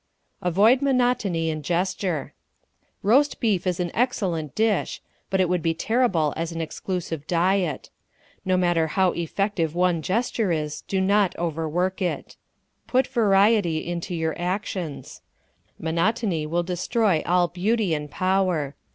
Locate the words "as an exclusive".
6.35-7.27